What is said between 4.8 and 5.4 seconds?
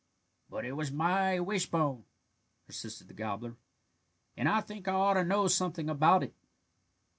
I ought to